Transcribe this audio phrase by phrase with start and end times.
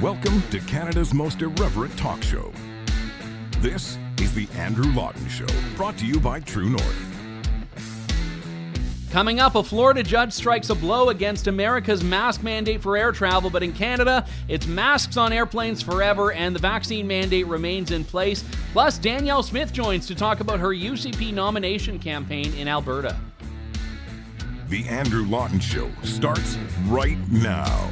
[0.00, 2.50] Welcome to Canada's most irreverent talk show.
[3.58, 5.44] This is The Andrew Lawton Show,
[5.76, 7.76] brought to you by True North.
[9.10, 13.50] Coming up, a Florida judge strikes a blow against America's mask mandate for air travel,
[13.50, 18.42] but in Canada, it's masks on airplanes forever and the vaccine mandate remains in place.
[18.72, 23.20] Plus, Danielle Smith joins to talk about her UCP nomination campaign in Alberta.
[24.70, 27.90] The Andrew Lawton Show starts right now.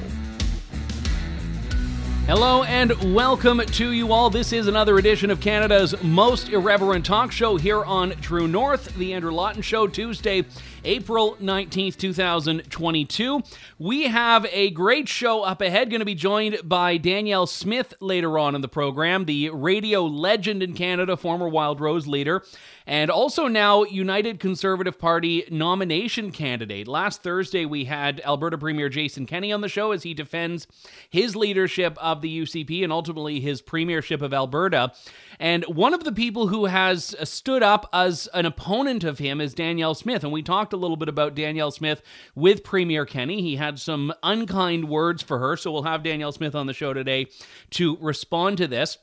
[2.28, 4.28] Hello and welcome to you all.
[4.28, 9.14] This is another edition of Canada's most irreverent talk show here on True North, The
[9.14, 10.44] Andrew Lawton Show, Tuesday,
[10.84, 13.42] April 19th, 2022.
[13.78, 15.88] We have a great show up ahead.
[15.88, 20.62] Going to be joined by Danielle Smith later on in the program, the radio legend
[20.62, 22.44] in Canada, former Wildrose leader
[22.88, 26.88] and also now United Conservative Party nomination candidate.
[26.88, 30.66] Last Thursday, we had Alberta Premier Jason Kenney on the show as he defends
[31.10, 34.92] his leadership of the UCP and ultimately his premiership of Alberta.
[35.38, 39.52] And one of the people who has stood up as an opponent of him is
[39.52, 40.24] Danielle Smith.
[40.24, 42.00] And we talked a little bit about Danielle Smith
[42.34, 43.42] with Premier Kenney.
[43.42, 45.58] He had some unkind words for her.
[45.58, 47.26] So we'll have Danielle Smith on the show today
[47.72, 48.96] to respond to this.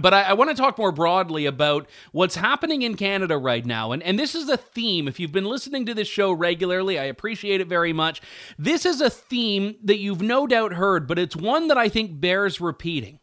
[0.00, 3.92] But I, I, want to talk more broadly about what's happening in Canada right now.
[3.92, 5.08] And, and this is a theme.
[5.08, 8.20] If you've been listening to this show regularly, I appreciate it very much.
[8.58, 12.20] This is a theme that you've no doubt heard, but it's one that I think
[12.20, 13.20] bears repeating.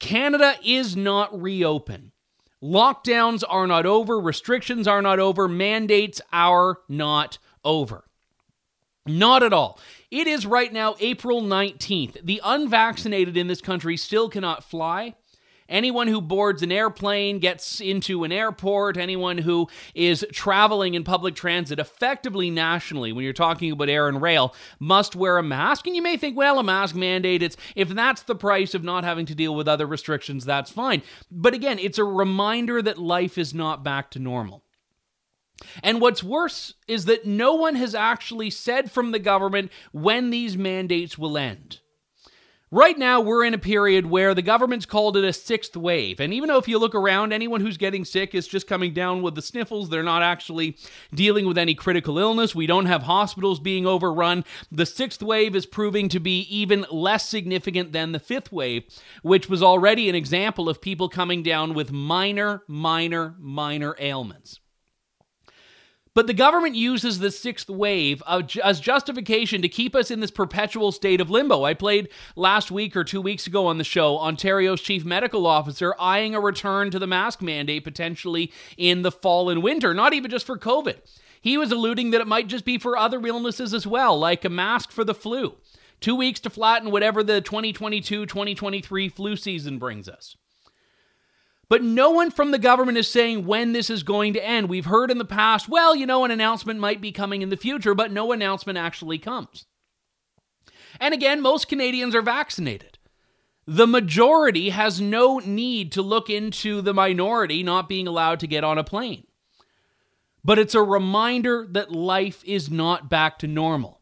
[0.00, 2.10] Canada is not reopened.
[2.62, 8.04] Lockdowns are not over, restrictions are not over, mandates are not over.
[9.06, 9.78] Not at all.
[10.10, 12.18] It is right now April 19th.
[12.22, 15.14] The unvaccinated in this country still cannot fly.
[15.70, 21.34] Anyone who boards an airplane, gets into an airport, anyone who is traveling in public
[21.34, 25.86] transit effectively nationally, when you're talking about air and rail, must wear a mask.
[25.86, 29.04] And you may think, well, a mask mandate, it's if that's the price of not
[29.04, 31.02] having to deal with other restrictions, that's fine.
[31.30, 34.64] But again, it's a reminder that life is not back to normal.
[35.82, 40.56] And what's worse is that no one has actually said from the government when these
[40.56, 41.80] mandates will end.
[42.72, 46.20] Right now, we're in a period where the government's called it a sixth wave.
[46.20, 49.22] And even though if you look around, anyone who's getting sick is just coming down
[49.22, 49.88] with the sniffles.
[49.88, 50.76] They're not actually
[51.12, 52.54] dealing with any critical illness.
[52.54, 54.44] We don't have hospitals being overrun.
[54.70, 58.84] The sixth wave is proving to be even less significant than the fifth wave,
[59.22, 64.60] which was already an example of people coming down with minor, minor, minor ailments.
[66.12, 70.90] But the government uses the sixth wave as justification to keep us in this perpetual
[70.90, 71.62] state of limbo.
[71.62, 75.94] I played last week or two weeks ago on the show Ontario's chief medical officer
[76.00, 80.32] eyeing a return to the mask mandate potentially in the fall and winter, not even
[80.32, 80.96] just for COVID.
[81.40, 84.50] He was alluding that it might just be for other illnesses as well, like a
[84.50, 85.54] mask for the flu.
[86.00, 90.36] Two weeks to flatten whatever the 2022 2023 flu season brings us.
[91.70, 94.68] But no one from the government is saying when this is going to end.
[94.68, 97.56] We've heard in the past, well, you know, an announcement might be coming in the
[97.56, 99.66] future, but no announcement actually comes.
[100.98, 102.98] And again, most Canadians are vaccinated.
[103.68, 108.64] The majority has no need to look into the minority not being allowed to get
[108.64, 109.28] on a plane.
[110.42, 113.99] But it's a reminder that life is not back to normal.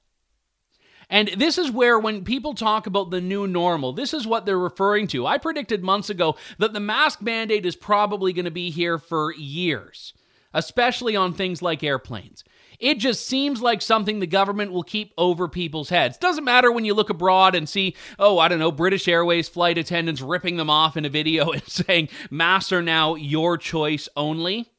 [1.10, 4.58] And this is where, when people talk about the new normal, this is what they're
[4.58, 5.26] referring to.
[5.26, 9.32] I predicted months ago that the mask mandate is probably going to be here for
[9.34, 10.12] years,
[10.52, 12.44] especially on things like airplanes.
[12.78, 16.16] It just seems like something the government will keep over people's heads.
[16.16, 19.78] Doesn't matter when you look abroad and see, oh, I don't know, British Airways flight
[19.78, 24.70] attendants ripping them off in a video and saying masks are now your choice only.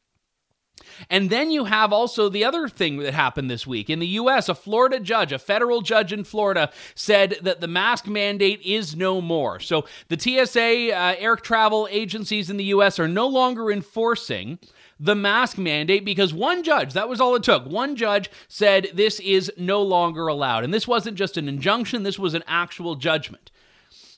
[1.10, 3.90] And then you have also the other thing that happened this week.
[3.90, 8.08] In the US, a Florida judge, a federal judge in Florida, said that the mask
[8.08, 9.60] mandate is no more.
[9.60, 14.60] So the TSA, uh, air travel agencies in the US are no longer enforcing
[15.00, 17.66] the mask mandate because one judge, that was all it took.
[17.66, 20.64] One judge said this is no longer allowed.
[20.64, 23.52] And this wasn't just an injunction, this was an actual judgment.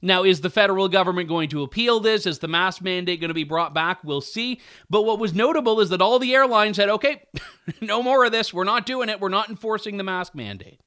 [0.01, 2.25] Now, is the federal government going to appeal this?
[2.25, 4.03] Is the mask mandate going to be brought back?
[4.03, 4.59] We'll see.
[4.89, 7.23] But what was notable is that all the airlines said, okay,
[7.81, 8.53] no more of this.
[8.53, 9.19] We're not doing it.
[9.19, 10.79] We're not enforcing the mask mandate.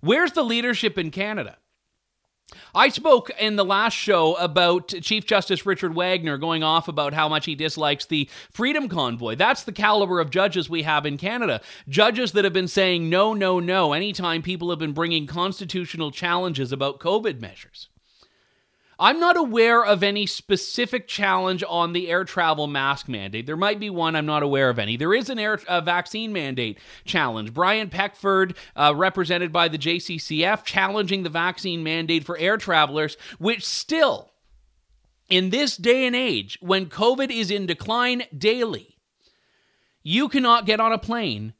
[0.00, 1.58] Where's the leadership in Canada?
[2.74, 7.28] I spoke in the last show about Chief Justice Richard Wagner going off about how
[7.28, 9.34] much he dislikes the Freedom Convoy.
[9.34, 11.60] That's the caliber of judges we have in Canada.
[11.88, 16.70] Judges that have been saying no, no, no anytime people have been bringing constitutional challenges
[16.72, 17.88] about COVID measures.
[18.98, 23.46] I'm not aware of any specific challenge on the air travel mask mandate.
[23.46, 24.96] There might be one, I'm not aware of any.
[24.96, 27.52] There is an air uh, vaccine mandate challenge.
[27.52, 33.64] Brian Peckford, uh, represented by the JCCF, challenging the vaccine mandate for air travelers, which
[33.64, 34.32] still,
[35.28, 38.98] in this day and age, when COVID is in decline daily,
[40.02, 41.54] you cannot get on a plane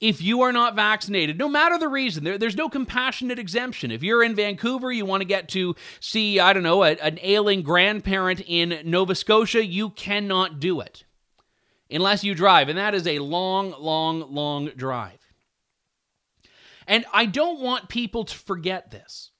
[0.00, 3.90] if you are not vaccinated, no matter the reason, there, there's no compassionate exemption.
[3.90, 7.18] If you're in Vancouver, you want to get to see, I don't know, a, an
[7.22, 11.04] ailing grandparent in Nova Scotia, you cannot do it
[11.90, 12.68] unless you drive.
[12.68, 15.20] And that is a long, long, long drive.
[16.86, 19.30] And I don't want people to forget this.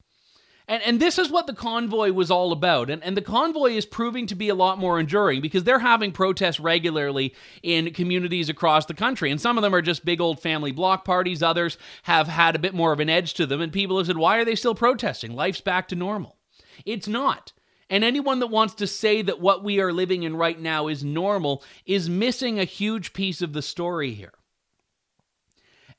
[0.69, 2.91] And, and this is what the convoy was all about.
[2.91, 6.11] And, and the convoy is proving to be a lot more enduring because they're having
[6.11, 9.31] protests regularly in communities across the country.
[9.31, 11.43] And some of them are just big old family block parties.
[11.43, 13.61] Others have had a bit more of an edge to them.
[13.61, 15.35] And people have said, why are they still protesting?
[15.35, 16.37] Life's back to normal.
[16.85, 17.53] It's not.
[17.89, 21.05] And anyone that wants to say that what we are living in right now is
[21.05, 24.35] normal is missing a huge piece of the story here.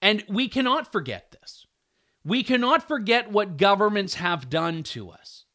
[0.01, 1.66] And we cannot forget this.
[2.27, 5.45] We cannot forget what governments have done to us.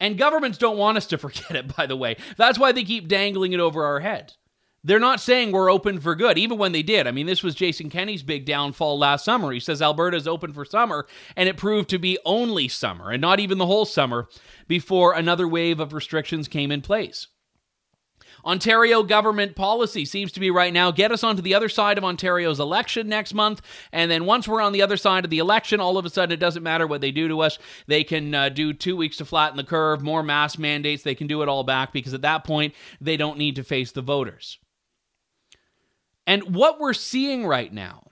[0.00, 2.16] And governments don't want us to forget it, by the way.
[2.38, 4.38] That's why they keep dangling it over our heads.
[4.82, 7.06] They're not saying we're open for good, even when they did.
[7.06, 9.52] I mean, this was Jason Kenney's big downfall last summer.
[9.52, 11.06] He says Alberta's open for summer,
[11.36, 14.28] and it proved to be only summer and not even the whole summer
[14.66, 17.28] before another wave of restrictions came in place.
[18.44, 22.04] Ontario government policy seems to be right now get us onto the other side of
[22.04, 23.62] Ontario's election next month.
[23.92, 26.32] And then once we're on the other side of the election, all of a sudden
[26.32, 27.58] it doesn't matter what they do to us.
[27.86, 31.02] They can uh, do two weeks to flatten the curve, more mask mandates.
[31.02, 33.92] They can do it all back because at that point, they don't need to face
[33.92, 34.58] the voters.
[36.26, 38.04] And what we're seeing right now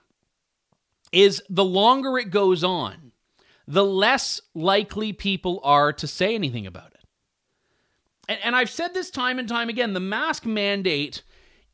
[1.11, 3.11] is the longer it goes on,
[3.67, 6.90] the less likely people are to say anything about it
[8.31, 11.21] and, and I've said this time and time again the mask mandate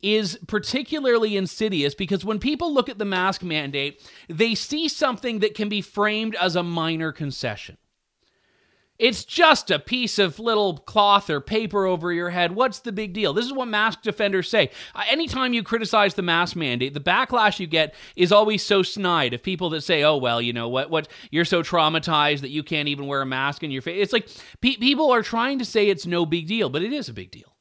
[0.00, 5.54] is particularly insidious because when people look at the mask mandate, they see something that
[5.54, 7.76] can be framed as a minor concession.
[8.98, 12.56] It's just a piece of little cloth or paper over your head.
[12.56, 13.32] What's the big deal?
[13.32, 14.70] This is what mask defenders say.
[14.92, 19.34] Uh, anytime you criticize the mask mandate, the backlash you get is always so snide
[19.34, 20.90] of people that say, "Oh well, you know what?
[20.90, 24.12] What you're so traumatized that you can't even wear a mask in your face." It's
[24.12, 24.28] like
[24.60, 27.30] pe- people are trying to say it's no big deal, but it is a big
[27.30, 27.54] deal.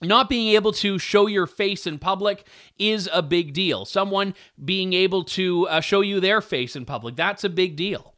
[0.00, 2.44] Not being able to show your face in public
[2.76, 3.84] is a big deal.
[3.84, 4.34] Someone
[4.64, 8.11] being able to uh, show you their face in public, that's a big deal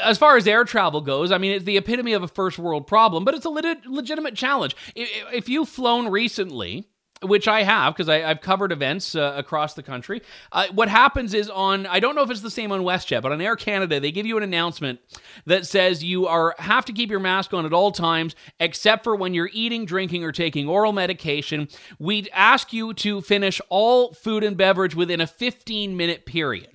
[0.00, 2.86] as far as air travel goes, I mean, it's the epitome of a first world
[2.86, 4.76] problem, but it's a legitimate challenge.
[4.94, 6.86] If you've flown recently,
[7.22, 10.22] which I have because I've covered events uh, across the country.
[10.50, 13.32] Uh, what happens is on I don't know if it's the same on WestJet, but
[13.32, 15.00] on Air Canada they give you an announcement
[15.46, 19.14] that says you are have to keep your mask on at all times except for
[19.16, 21.68] when you're eating, drinking, or taking oral medication.
[21.98, 26.71] We ask you to finish all food and beverage within a 15 minute period.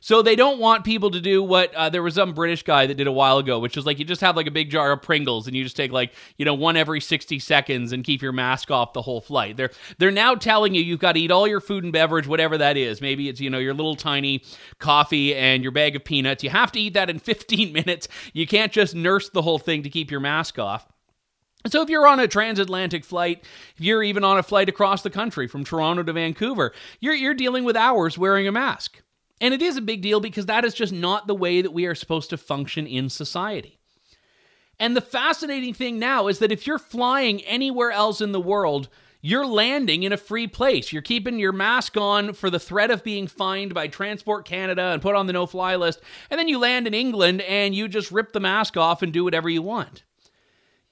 [0.00, 2.94] So they don't want people to do what uh, there was some British guy that
[2.94, 5.02] did a while ago, which is like you just have like a big jar of
[5.02, 8.32] Pringles and you just take like you know one every sixty seconds and keep your
[8.32, 9.56] mask off the whole flight.
[9.56, 12.56] They're they're now telling you you've got to eat all your food and beverage, whatever
[12.58, 13.00] that is.
[13.00, 14.42] Maybe it's you know your little tiny
[14.78, 16.42] coffee and your bag of peanuts.
[16.42, 18.08] You have to eat that in fifteen minutes.
[18.32, 20.86] You can't just nurse the whole thing to keep your mask off.
[21.66, 23.44] So, if you're on a transatlantic flight,
[23.76, 27.34] if you're even on a flight across the country from Toronto to Vancouver, you're, you're
[27.34, 29.02] dealing with hours wearing a mask.
[29.40, 31.86] And it is a big deal because that is just not the way that we
[31.86, 33.78] are supposed to function in society.
[34.78, 38.88] And the fascinating thing now is that if you're flying anywhere else in the world,
[39.22, 40.92] you're landing in a free place.
[40.92, 45.02] You're keeping your mask on for the threat of being fined by Transport Canada and
[45.02, 46.00] put on the no fly list.
[46.30, 49.22] And then you land in England and you just rip the mask off and do
[49.22, 50.04] whatever you want.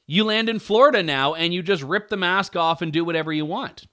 [0.06, 3.32] You land in Florida now and you just rip the mask off and do whatever
[3.32, 3.86] you want.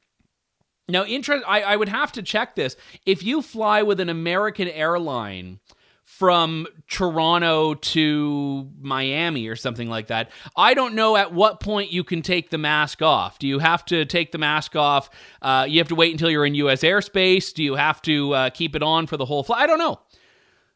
[0.88, 1.44] Now, interest.
[1.48, 2.76] I, I would have to check this.
[3.06, 5.60] If you fly with an American airline
[6.04, 12.04] from Toronto to Miami or something like that, I don't know at what point you
[12.04, 13.40] can take the mask off.
[13.40, 15.10] Do you have to take the mask off?
[15.42, 16.82] Uh, you have to wait until you're in U.S.
[16.82, 17.54] airspace.
[17.54, 19.62] Do you have to uh, keep it on for the whole flight?
[19.62, 20.00] I don't know.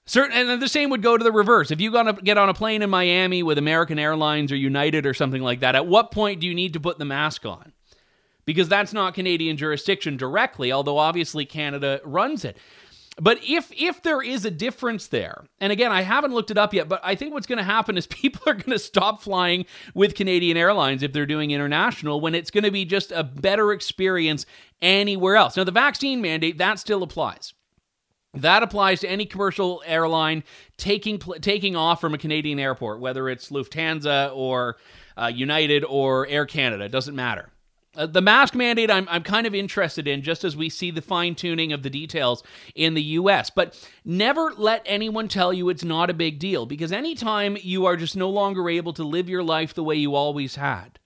[0.09, 1.69] Certain, and the same would go to the reverse.
[1.69, 5.13] If you gonna get on a plane in Miami with American Airlines or United or
[5.13, 7.73] something like that, at what point do you need to put the mask on?
[8.50, 12.58] Because that's not Canadian jurisdiction directly, although obviously Canada runs it.
[13.22, 16.74] But if if there is a difference there, and again, I haven't looked it up
[16.74, 19.68] yet, but I think what's going to happen is people are going to stop flying
[19.94, 23.72] with Canadian Airlines if they're doing international when it's going to be just a better
[23.72, 24.48] experience
[24.82, 25.56] anywhere else.
[25.56, 27.53] Now, the vaccine mandate that still applies.
[28.34, 30.44] That applies to any commercial airline
[30.77, 34.77] taking taking off from a Canadian airport, whether it's Lufthansa or
[35.15, 36.86] uh, United or Air Canada.
[36.86, 37.51] It doesn't matter.
[37.96, 41.01] Uh, the mask mandate, I'm, I'm kind of interested in just as we see the
[41.01, 42.43] fine tuning of the details
[42.75, 43.50] in the US.
[43.50, 47.98] But never let anyone tell you it's not a big deal because anytime you are
[47.98, 51.00] just no longer able to live your life the way you always had,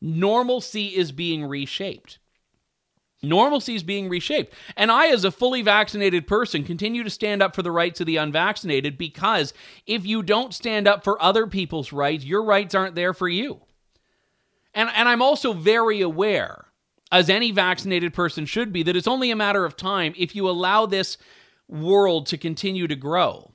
[0.00, 2.18] normalcy is being reshaped.
[3.22, 4.52] Normalcy is being reshaped.
[4.76, 8.06] And I, as a fully vaccinated person, continue to stand up for the rights of
[8.06, 9.52] the unvaccinated because
[9.86, 13.60] if you don't stand up for other people's rights, your rights aren't there for you.
[14.74, 16.66] And, and I'm also very aware,
[17.10, 20.48] as any vaccinated person should be, that it's only a matter of time if you
[20.48, 21.18] allow this
[21.68, 23.49] world to continue to grow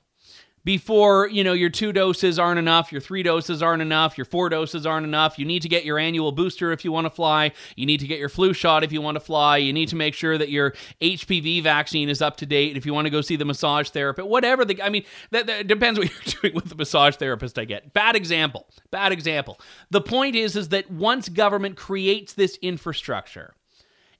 [0.66, 4.48] before you know your two doses aren't enough your three doses aren't enough your four
[4.48, 5.38] doses aren't enough.
[5.38, 7.52] You need to get your annual booster if you want to fly.
[7.76, 9.58] You need to get your flu shot if you want to fly.
[9.58, 12.92] You need to make sure that your hpv vaccine is up to date if you
[12.92, 14.26] want to go see the massage therapist.
[14.26, 17.64] Whatever the i mean that, that depends what you're doing with the massage therapist i
[17.64, 17.94] get.
[17.94, 19.60] Bad example bad example.
[19.90, 23.54] The point is is that once government creates this infrastructure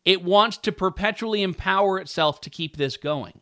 [0.05, 3.41] it wants to perpetually empower itself to keep this going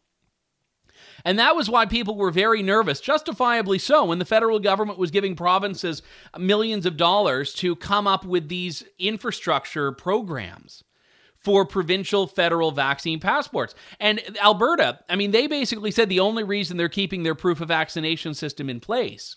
[1.24, 5.10] and that was why people were very nervous, justifiably so, when the federal government was
[5.10, 6.02] giving provinces
[6.38, 10.84] millions of dollars to come up with these infrastructure programs
[11.38, 13.74] for provincial federal vaccine passports.
[14.00, 17.68] And Alberta, I mean, they basically said the only reason they're keeping their proof of
[17.68, 19.36] vaccination system in place,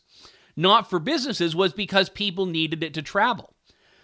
[0.56, 3.54] not for businesses, was because people needed it to travel.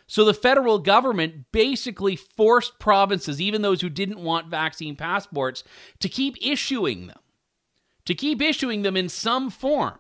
[0.06, 5.64] So the federal government basically forced provinces, even those who didn't want vaccine passports,
[6.00, 7.20] to keep issuing them
[8.06, 10.00] to keep issuing them in some form.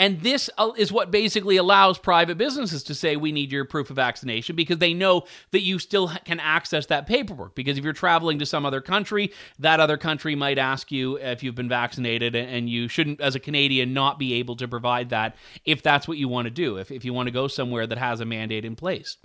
[0.00, 3.90] And this uh, is what basically allows private businesses to say, we need your proof
[3.90, 7.56] of vaccination because they know that you still can access that paperwork.
[7.56, 11.42] Because if you're traveling to some other country, that other country might ask you if
[11.42, 15.34] you've been vaccinated, and you shouldn't, as a Canadian, not be able to provide that
[15.64, 17.98] if that's what you want to do, if, if you want to go somewhere that
[17.98, 19.16] has a mandate in place.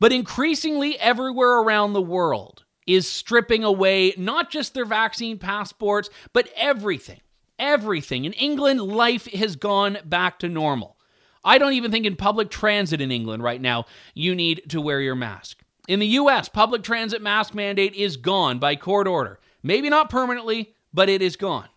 [0.00, 6.48] But increasingly, everywhere around the world, is stripping away not just their vaccine passports, but
[6.56, 7.20] everything.
[7.58, 8.24] Everything.
[8.24, 10.96] In England, life has gone back to normal.
[11.44, 15.00] I don't even think in public transit in England right now you need to wear
[15.00, 15.58] your mask.
[15.86, 19.38] In the US, public transit mask mandate is gone by court order.
[19.62, 21.68] Maybe not permanently, but it is gone.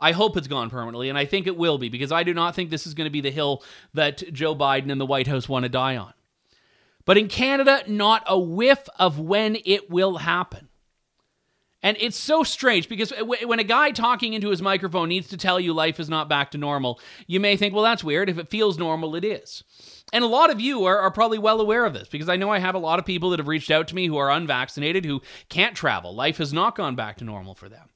[0.00, 2.54] I hope it's gone permanently, and I think it will be because I do not
[2.54, 3.62] think this is going to be the hill
[3.94, 6.12] that Joe Biden and the White House want to die on.
[7.04, 10.68] But in Canada, not a whiff of when it will happen.
[11.84, 15.60] And it's so strange because when a guy talking into his microphone needs to tell
[15.60, 18.30] you life is not back to normal, you may think, well, that's weird.
[18.30, 19.62] If it feels normal, it is.
[20.10, 22.48] And a lot of you are, are, probably well aware of this because I know
[22.48, 25.04] I have a lot of people that have reached out to me who are unvaccinated
[25.04, 25.20] who
[25.50, 26.14] can't travel.
[26.14, 27.90] Life has not gone back to normal for them.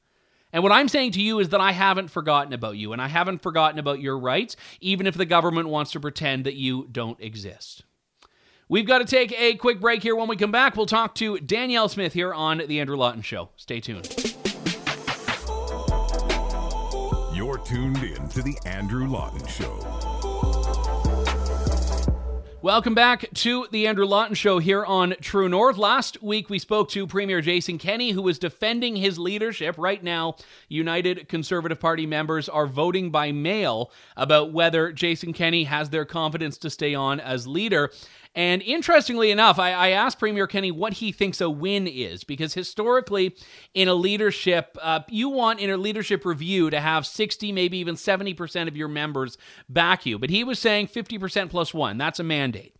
[0.52, 3.08] And what I'm saying to you is that I haven't forgotten about you and I
[3.08, 7.20] haven't forgotten about your rights, even if the government wants to pretend that you don't
[7.20, 7.84] exist.
[8.70, 10.14] We've got to take a quick break here.
[10.14, 13.48] When we come back, we'll talk to Danielle Smith here on The Andrew Lawton Show.
[13.56, 14.06] Stay tuned.
[17.32, 19.98] You're tuned in to The Andrew Lawton Show.
[22.60, 25.78] Welcome back to the Andrew Lawton Show here on True North.
[25.78, 29.76] Last week we spoke to Premier Jason Kenney, who was defending his leadership.
[29.78, 30.34] Right now,
[30.68, 36.58] United Conservative Party members are voting by mail about whether Jason Kenney has their confidence
[36.58, 37.92] to stay on as leader.
[38.34, 42.54] And interestingly enough, I, I, asked Premier Kenney what he thinks a win is, because
[42.54, 43.34] historically,
[43.74, 47.96] in a leadership, uh, you want in a leadership review to have 60, maybe even
[47.96, 50.18] 70% of your members back you.
[50.18, 51.98] But he was saying 50% plus one.
[51.98, 52.74] That's a mandate.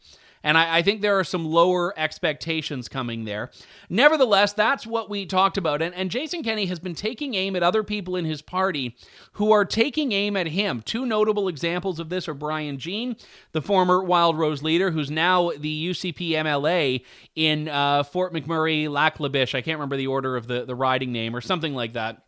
[0.49, 3.51] And I, I, think there are some lower expectations coming there.
[3.91, 5.83] Nevertheless, that's what we talked about.
[5.83, 8.97] And, and Jason Kenney has been taking aim at other people in his party
[9.33, 10.81] who are taking aim at him.
[10.81, 13.17] Two notable examples of this are Brian Jean,
[13.53, 17.05] the former Wildrose leader, who's now the UCP MLA
[17.37, 19.55] in uh, Fort McMurray, Lac La Biche.
[19.55, 22.23] I can't remember the order of the, the riding name or something like that.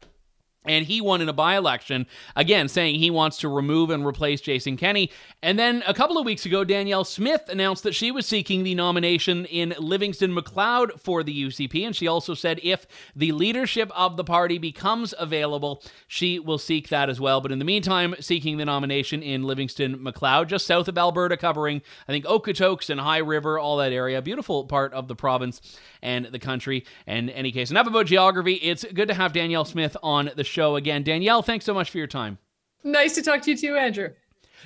[0.66, 4.42] And he won in a by election, again, saying he wants to remove and replace
[4.42, 5.10] Jason Kenney.
[5.42, 8.74] And then a couple of weeks ago, Danielle Smith announced that she was seeking the
[8.74, 11.86] nomination in Livingstone Macleod for the UCP.
[11.86, 12.86] And she also said if
[13.16, 17.40] the leadership of the party becomes available, she will seek that as well.
[17.40, 21.80] But in the meantime, seeking the nomination in Livingstone Macleod, just south of Alberta, covering,
[22.06, 24.20] I think, Okotoks and High River, all that area.
[24.20, 25.62] Beautiful part of the province
[26.02, 26.84] and the country.
[27.06, 28.54] And in any case, enough about geography.
[28.54, 31.02] It's good to have Danielle Smith on the show again.
[31.02, 32.38] Danielle, thanks so much for your time.
[32.84, 34.10] Nice to talk to you too, Andrew.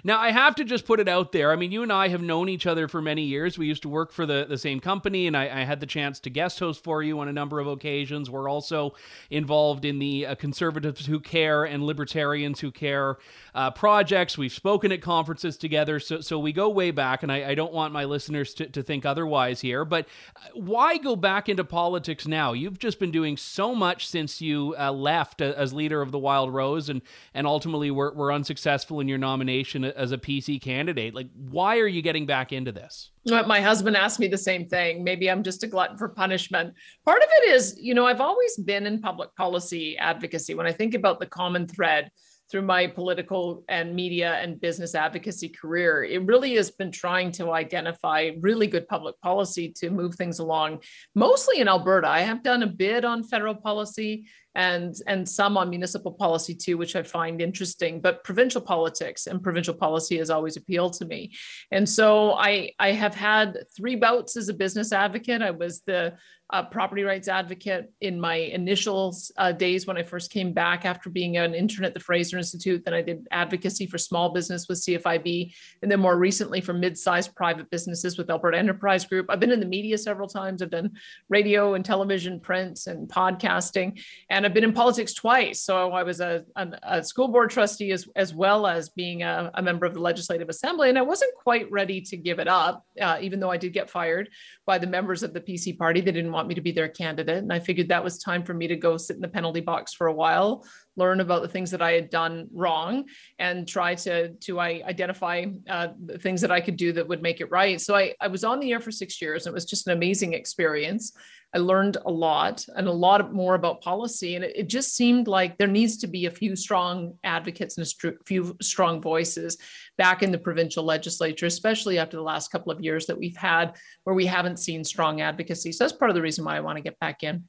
[0.02, 1.52] Now, I have to just put it out there.
[1.52, 3.56] I mean, you and I have known each other for many years.
[3.56, 6.18] We used to work for the, the same company, and I, I had the chance
[6.20, 8.28] to guest host for you on a number of occasions.
[8.28, 8.94] We're also
[9.30, 13.18] involved in the uh, Conservatives Who Care and Libertarians Who Care
[13.54, 14.36] uh, projects.
[14.36, 17.72] We've spoken at conferences together, so, so we go way back, and I, I don't
[17.72, 19.84] want my listeners to, to think otherwise here.
[19.84, 20.06] But
[20.36, 22.52] uh, why go back into politics now?
[22.52, 26.88] You've just been doing so much since you uh, left as leader of the Wildrose
[26.88, 27.00] and,
[27.32, 31.14] and ultimately were, were unsuccessful in your nomination as a PC candidate.
[31.14, 33.10] Like, why are you getting back into this?
[33.26, 35.02] My husband asked me the same thing.
[35.02, 36.74] Maybe I'm just a glutton for punishment.
[37.06, 40.54] Part of it is, you know, I've always been in public policy advocacy.
[40.54, 42.10] When I think about the common thread,
[42.50, 47.52] through my political and media and business advocacy career, it really has been trying to
[47.52, 50.80] identify really good public policy to move things along,
[51.14, 52.08] mostly in Alberta.
[52.08, 56.78] I have done a bit on federal policy and and some on municipal policy too
[56.78, 61.32] which i find interesting but provincial politics and provincial policy has always appealed to me.
[61.72, 65.42] And so i i have had three bouts as a business advocate.
[65.42, 66.14] I was the
[66.54, 71.10] a property rights advocate in my initial uh, days when I first came back after
[71.10, 72.84] being an intern at the Fraser Institute.
[72.84, 77.34] Then I did advocacy for small business with CFIB, and then more recently for mid-sized
[77.34, 79.26] private businesses with Alberta Enterprise Group.
[79.28, 80.62] I've been in the media several times.
[80.62, 80.92] I've done
[81.28, 85.60] radio and television, prints, and podcasting, and I've been in politics twice.
[85.60, 86.44] So I was a,
[86.84, 90.48] a, school board trustee as, as well as being a, a, member of the Legislative
[90.48, 93.72] Assembly, and I wasn't quite ready to give it up, uh, even though I did
[93.72, 94.28] get fired
[94.66, 96.00] by the members of the PC party.
[96.00, 97.38] They didn't want me to be their candidate.
[97.38, 99.92] And I figured that was time for me to go sit in the penalty box
[99.92, 100.64] for a while,
[100.96, 103.04] learn about the things that I had done wrong,
[103.38, 107.22] and try to, to I, identify uh, the things that I could do that would
[107.22, 107.80] make it right.
[107.80, 109.46] So I, I was on the air for six years.
[109.46, 111.12] And it was just an amazing experience.
[111.54, 114.34] I learned a lot and a lot more about policy.
[114.34, 117.86] And it, it just seemed like there needs to be a few strong advocates and
[117.86, 119.56] a few strong voices
[119.96, 123.76] back in the provincial legislature, especially after the last couple of years that we've had
[124.02, 125.70] where we haven't seen strong advocacy.
[125.70, 127.44] So that's part of the reason why I want to get back in.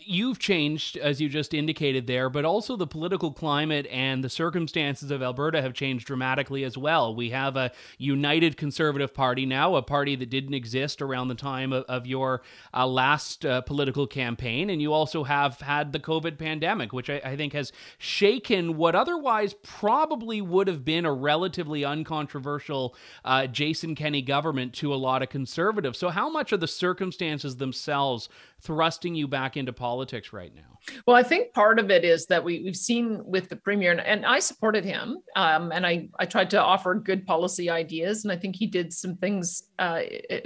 [0.00, 5.10] You've changed, as you just indicated there, but also the political climate and the circumstances
[5.10, 7.16] of Alberta have changed dramatically as well.
[7.16, 11.72] We have a united Conservative Party now, a party that didn't exist around the time
[11.72, 12.42] of, of your
[12.74, 14.68] uh, last uh, political campaign.
[14.68, 18.94] And you also have had the COVID pandemic, which I, I think has shaken what
[18.94, 25.22] otherwise probably would have been a relatively uncontroversial uh, Jason Kenney government to a lot
[25.22, 25.98] of conservatives.
[25.98, 28.28] So, how much are the circumstances themselves
[28.60, 30.78] thrusting you back into politics right now?
[31.06, 34.00] Well, I think part of it is that we, we've seen with the premier, and,
[34.00, 38.32] and I supported him, um, and I, I tried to offer good policy ideas, and
[38.32, 40.00] I think he did some things uh,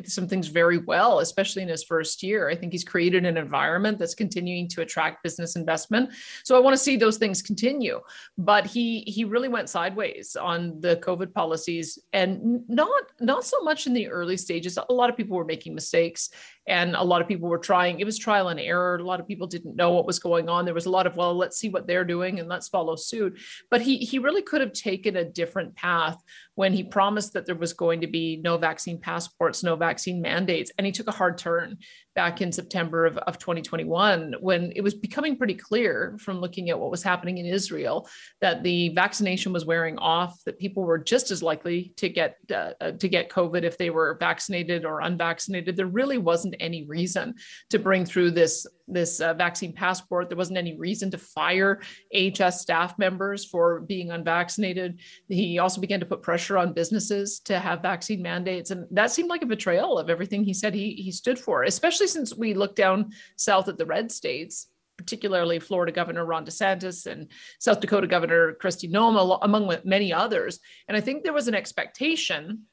[0.05, 2.51] some things very well, especially in his first year.
[2.51, 6.11] I think he's created an environment that's continuing to attract business investment.
[6.45, 8.01] So I want to see those things continue.
[8.37, 13.87] But he he really went sideways on the COVID policies, and not not so much
[13.87, 14.77] in the early stages.
[14.77, 16.31] A lot of people were making mistakes,
[16.67, 17.99] and a lot of people were trying.
[17.99, 18.97] It was trial and error.
[18.97, 20.65] A lot of people didn't know what was going on.
[20.65, 23.41] There was a lot of, well, let's see what they're doing and let's follow suit.
[23.71, 26.23] But he he really could have taken a different path
[26.55, 30.71] when he promised that there was going to be no vaccine passports, no vaccine mandates.
[30.79, 31.79] And he took a hard turn
[32.15, 36.79] back in September of, of 2021 when it was becoming pretty clear from looking at
[36.79, 38.09] what was happening in Israel
[38.41, 42.93] that the vaccination was wearing off, that people were just as likely to get uh,
[42.99, 45.77] to get COVID if they were vaccinated or unvaccinated.
[45.77, 47.35] There really wasn't any reason
[47.71, 50.29] to bring through this this uh, vaccine passport.
[50.29, 51.81] There wasn't any reason to fire
[52.15, 55.01] AHS staff members for being unvaccinated.
[55.29, 58.71] He also began to put pressure on businesses to have vaccine mandates.
[58.71, 62.07] And that seemed like a betrayal of everything he said he, he stood for, especially
[62.07, 67.29] since we look down south at the red states particularly Florida Governor Ron DeSantis and
[67.59, 70.61] South Dakota Governor Kristi Noem, among many others.
[70.87, 72.65] And I think there was an expectation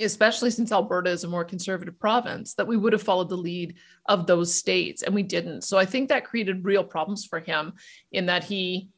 [0.00, 3.76] especially since Alberta is a more conservative province, that we would have followed the lead
[4.06, 5.62] of those states, and we didn't.
[5.62, 7.74] So I think that created real problems for him
[8.12, 8.88] in that he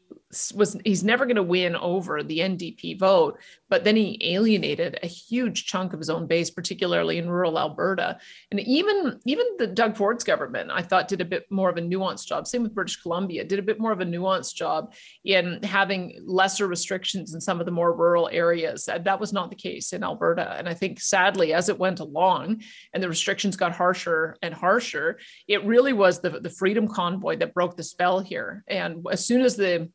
[0.54, 5.06] was he's never going to win over the NDP vote, but then he alienated a
[5.06, 8.18] huge chunk of his own base, particularly in rural Alberta.
[8.50, 11.82] And even even the Doug Ford's government, I thought, did a bit more of a
[11.82, 12.46] nuanced job.
[12.46, 16.66] Same with British Columbia, did a bit more of a nuanced job in having lesser
[16.66, 18.86] restrictions in some of the more rural areas.
[18.86, 20.54] That was not the case in Alberta.
[20.58, 22.62] And I think sadly, as it went along
[22.94, 27.54] and the restrictions got harsher and harsher, it really was the, the freedom convoy that
[27.54, 28.64] broke the spell here.
[28.66, 29.90] And as soon as the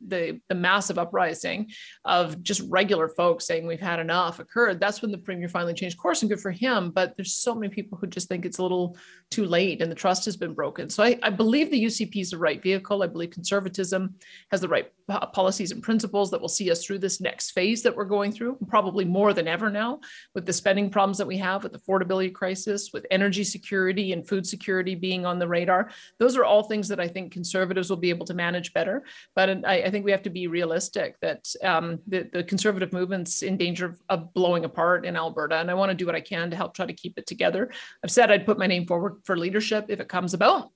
[0.50, 1.70] the, massive uprising
[2.04, 5.98] of just regular folks saying we've had enough occurred, that's when the premier finally changed
[5.98, 6.92] course and good for him.
[6.92, 8.98] But there's so many people who just think it's a little
[9.30, 10.90] too late and the trust has been broken.
[10.90, 13.04] So I, I believe the UCP is the right vehicle.
[13.04, 14.16] I believe conservatism
[14.52, 17.96] has the right policies and principles that will see us through this next phase that
[17.96, 20.00] we're going through, probably more than ever now,
[20.36, 24.46] with the spending problems that we have, with affordability crisis, with energy security and food
[24.46, 25.90] security being on the radar.
[26.20, 29.04] Those are all things that I think conservatives will be able to manage better.
[29.34, 33.44] But I, I think we have to be realistic that um, the, the conservative movement's
[33.44, 35.56] in danger of, of blowing apart in Alberta.
[35.56, 37.72] And I want to do what I can to help try to keep it together.
[38.04, 40.72] I've said I'd put my name forward for leadership if it comes about.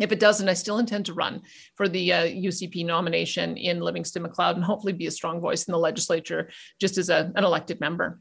[0.00, 1.42] If it doesn't, I still intend to run
[1.76, 5.72] for the uh, UCP nomination in Livingstone Macleod and hopefully be a strong voice in
[5.72, 6.48] the legislature
[6.80, 8.18] just as a, an elected member.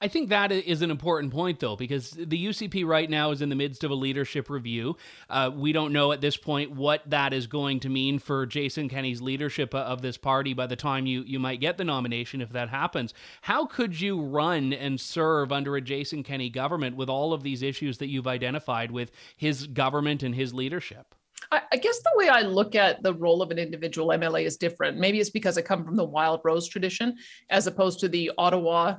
[0.00, 3.48] I think that is an important point, though, because the UCP right now is in
[3.48, 4.96] the midst of a leadership review.
[5.30, 8.88] Uh, we don't know at this point what that is going to mean for Jason
[8.88, 12.50] Kenney's leadership of this party by the time you, you might get the nomination if
[12.50, 13.14] that happens.
[13.42, 17.62] How could you run and serve under a Jason Kenney government with all of these
[17.62, 21.14] issues that you've identified with his government and his leadership?
[21.52, 24.98] I guess the way I look at the role of an individual MLA is different.
[24.98, 27.16] Maybe it's because I come from the Wildrose tradition
[27.50, 28.96] as opposed to the Ottawa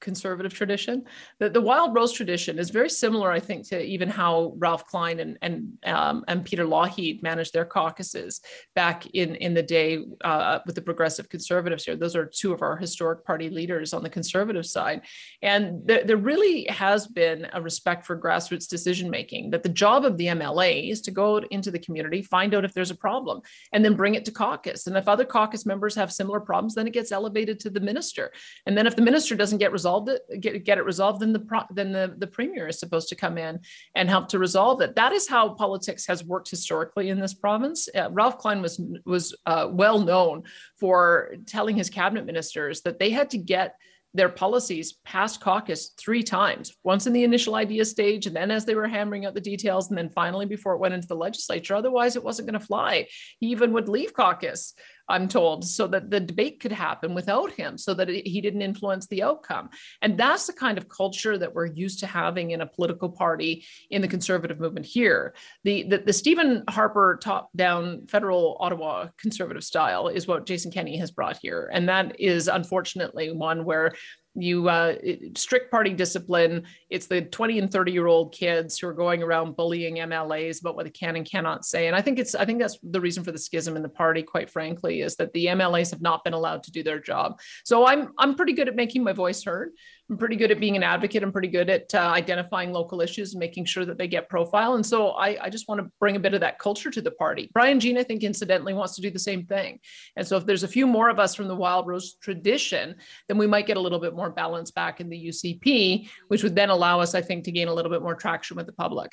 [0.00, 1.04] conservative tradition.
[1.40, 5.38] The, the Wildrose tradition is very similar, I think, to even how Ralph Klein and
[5.42, 8.40] and um, and Peter Lougheed managed their caucuses
[8.74, 11.96] back in in the day uh, with the Progressive Conservatives here.
[11.96, 15.02] Those are two of our historic party leaders on the conservative side,
[15.42, 19.50] and there, there really has been a respect for grassroots decision making.
[19.50, 22.74] That the job of the MLA is to go into the community, find out if
[22.74, 23.40] there's a problem,
[23.72, 24.86] and then bring it to caucus.
[24.86, 28.32] And if other caucus members have similar problems, then it gets elevated to the minister.
[28.66, 31.32] And then if the minister doesn't get resolved resolved it, get, get it resolved, then
[31.32, 33.60] the then the, the premier is supposed to come in
[33.94, 34.96] and help to resolve it.
[34.96, 37.88] That is how politics has worked historically in this province.
[37.94, 40.42] Uh, Ralph Klein was was uh, well known
[40.80, 43.76] for telling his cabinet ministers that they had to get
[44.12, 48.64] their policies past caucus three times once in the initial idea stage and then as
[48.64, 51.74] they were hammering out the details and then finally before it went into the legislature
[51.74, 53.06] otherwise it wasn't going to fly
[53.40, 54.72] he even would leave caucus
[55.08, 59.06] I'm told, so that the debate could happen without him, so that he didn't influence
[59.06, 59.70] the outcome.
[60.02, 63.64] And that's the kind of culture that we're used to having in a political party
[63.90, 65.34] in the conservative movement here.
[65.64, 70.96] The, the, the Stephen Harper top down federal Ottawa conservative style is what Jason Kenney
[70.98, 71.70] has brought here.
[71.72, 73.94] And that is unfortunately one where
[74.36, 74.96] you uh,
[75.34, 76.64] strict party discipline.
[76.90, 80.76] It's the 20 and 30 year old kids who are going around bullying MLAs about
[80.76, 81.86] what they can and cannot say.
[81.86, 84.22] And I think it's I think that's the reason for the schism in the party,
[84.22, 87.40] quite frankly, is that the MLAs have not been allowed to do their job.
[87.64, 89.72] So I'm I'm pretty good at making my voice heard.
[90.08, 91.24] I'm pretty good at being an advocate.
[91.24, 94.74] I'm pretty good at uh, identifying local issues and making sure that they get profile.
[94.74, 97.10] And so I, I just want to bring a bit of that culture to the
[97.10, 97.50] party.
[97.52, 99.80] Brian Jean, I think, incidentally, wants to do the same thing.
[100.14, 102.94] And so if there's a few more of us from the Wildrose tradition,
[103.26, 106.54] then we might get a little bit more balance back in the UCP, which would
[106.54, 109.12] then allow us, I think, to gain a little bit more traction with the public.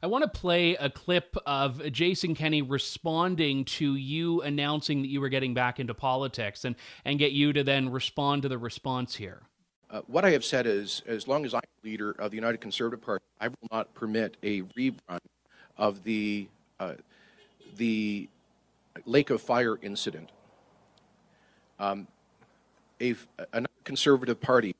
[0.00, 5.20] I want to play a clip of Jason Kenney responding to you announcing that you
[5.20, 9.16] were getting back into politics and, and get you to then respond to the response
[9.16, 9.47] here.
[9.90, 13.00] Uh, what I have said is, as long as I'm leader of the United Conservative
[13.04, 15.20] Party, I will not permit a rerun
[15.78, 16.48] of the
[16.78, 16.94] uh,
[17.76, 18.28] the
[19.06, 20.30] Lake of Fire incident.
[21.78, 22.06] Um,
[23.00, 23.14] a,
[23.52, 24.74] a conservative party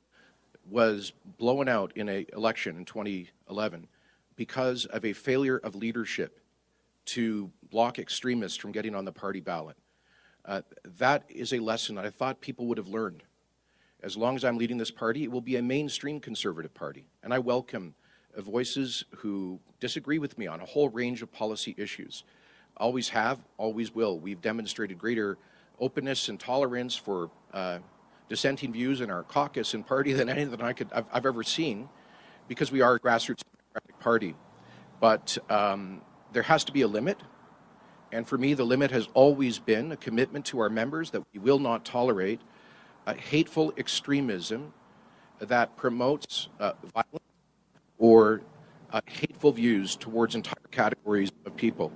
[0.69, 3.87] was blown out in an election in 2011
[4.35, 6.39] because of a failure of leadership
[7.05, 9.77] to block extremists from getting on the party ballot.
[10.45, 10.61] Uh,
[10.99, 13.23] that is a lesson that I thought people would have learned
[14.01, 17.05] as long as I'm leading this party, it will be a mainstream conservative party.
[17.23, 17.95] And I welcome
[18.37, 22.23] voices who disagree with me on a whole range of policy issues.
[22.77, 24.19] Always have, always will.
[24.19, 25.37] We've demonstrated greater
[25.79, 27.79] openness and tolerance for uh,
[28.29, 31.89] dissenting views in our caucus and party than anything I could, I've, I've ever seen
[32.47, 34.35] because we are a grassroots democratic party.
[34.99, 36.01] But um,
[36.33, 37.17] there has to be a limit.
[38.11, 41.39] And for me, the limit has always been a commitment to our members that we
[41.39, 42.41] will not tolerate
[43.09, 44.71] uh, hateful extremism
[45.39, 47.25] that promotes uh, violence
[47.97, 48.41] or
[48.91, 51.91] uh, hateful views towards entire categories of people.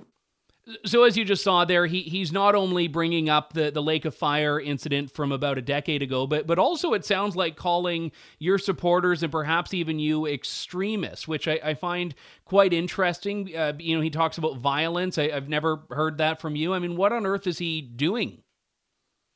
[0.86, 4.06] So as you just saw there, he he's not only bringing up the, the Lake
[4.06, 8.10] of Fire incident from about a decade ago, but but also it sounds like calling
[8.38, 12.14] your supporters and perhaps even you extremists, which I, I find
[12.46, 13.54] quite interesting.
[13.54, 15.18] Uh, you know, he talks about violence.
[15.18, 16.72] I, I've never heard that from you.
[16.72, 18.43] I mean, what on earth is he doing?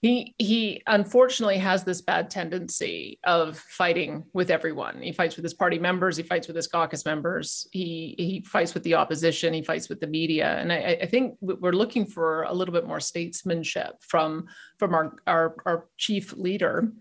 [0.01, 5.03] He he unfortunately has this bad tendency of fighting with everyone.
[5.03, 8.75] He fights with his party members he fights with his caucus members he he fights
[8.75, 10.57] with the opposition he fights with the media.
[10.59, 14.47] And i, I think we're looking for a little bit more statesmanship from
[14.79, 16.93] from our our, our chief leader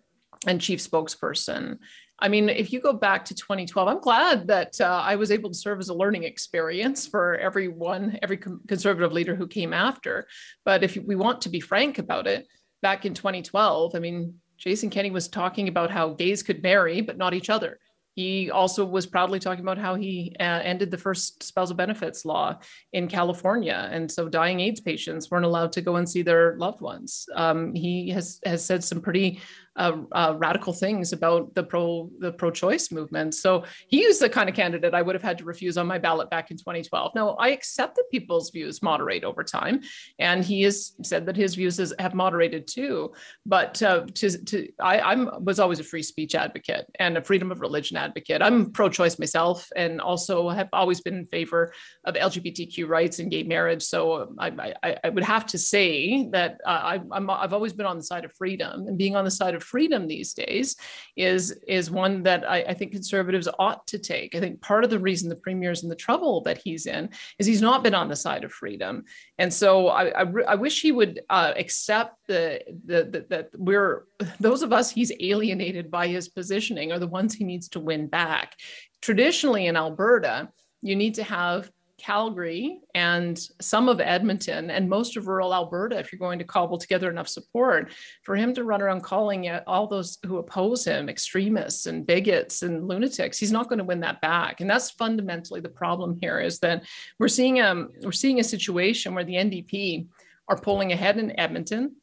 [0.47, 1.77] and chief spokesperson.
[2.19, 5.51] I mean, if you go back to 2012, I'm glad that uh, I was able
[5.51, 10.27] to serve as a learning experience for everyone, every conservative leader who came after.
[10.65, 12.47] But if we want to be frank about it,
[12.81, 17.17] back in 2012, I mean, Jason Kenney was talking about how gays could marry, but
[17.17, 17.79] not each other.
[18.17, 22.57] He also was proudly talking about how he uh, ended the first spousal benefits law
[22.91, 26.81] in California, and so dying AIDS patients weren't allowed to go and see their loved
[26.81, 27.29] ones.
[27.35, 29.39] Um, he has has said some pretty
[29.77, 33.35] uh, uh, radical things about the pro the pro choice movement.
[33.35, 35.99] So he is the kind of candidate I would have had to refuse on my
[35.99, 37.11] ballot back in 2012.
[37.13, 39.81] Now I accept that people's views moderate over time,
[40.17, 43.13] and he has said that his views has, have moderated too.
[43.45, 47.51] But uh, to, to I I'm, was always a free speech advocate and a freedom
[47.51, 48.06] of religion advocate.
[48.41, 51.73] I'm pro choice myself, and also have always been in favor
[52.05, 53.83] of LGBTQ rights and gay marriage.
[53.83, 57.85] So I I, I would have to say that uh, I, I'm I've always been
[57.85, 60.75] on the side of freedom, and being on the side of freedom these days
[61.15, 64.35] is is one that I, I, think conservatives ought to take.
[64.35, 67.09] I think part of the reason the premier is in the trouble that he's in
[67.39, 69.03] is he's not been on the side of freedom,
[69.37, 74.05] and so I I, I wish he would uh, accept the, the, the that we're
[74.39, 77.96] those of us he's alienated by his positioning are the ones he needs to win
[78.05, 78.53] back.
[79.01, 80.49] Traditionally in Alberta,
[80.83, 86.11] you need to have Calgary and some of Edmonton and most of rural Alberta, if
[86.11, 90.19] you're going to cobble together enough support for him to run around calling all those
[90.25, 94.61] who oppose him extremists and bigots and lunatics, he's not going to win that back.
[94.61, 96.83] And that's fundamentally the problem here is that
[97.17, 100.07] we're seeing um we're seeing a situation where the NDP
[100.47, 101.95] are pulling ahead in Edmonton.